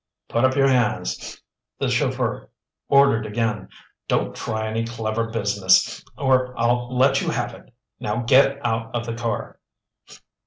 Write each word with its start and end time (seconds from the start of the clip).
"Put 0.29 0.43
up 0.43 0.55
your 0.55 0.67
hands," 0.67 1.39
the 1.77 1.87
chauffeur 1.87 2.49
ordered 2.89 3.27
again. 3.27 3.69
"Don't 4.07 4.35
try 4.35 4.67
any 4.67 4.83
clever 4.83 5.29
business 5.29 6.03
or 6.17 6.57
I'll 6.59 6.97
let 6.97 7.21
you 7.21 7.29
have 7.29 7.53
it! 7.53 7.71
Now 7.99 8.23
get 8.23 8.65
out 8.65 8.95
of 8.95 9.05
the 9.05 9.13
car!" 9.13 9.59